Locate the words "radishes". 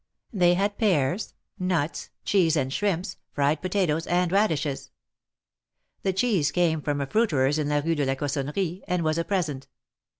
4.31-4.89